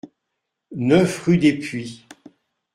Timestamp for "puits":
1.59-2.05